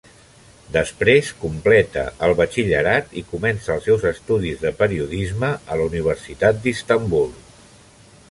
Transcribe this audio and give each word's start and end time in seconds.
Després 0.75 1.27
completa 1.41 2.05
el 2.27 2.33
batxillerat 2.39 3.13
i 3.21 3.23
comença 3.35 3.71
els 3.75 3.85
seus 3.89 4.07
estudis 4.13 4.63
de 4.63 4.73
periodisme 4.81 5.53
a 5.75 5.79
la 5.83 5.87
Universitat 5.91 6.65
d'Istanbul. 6.65 7.29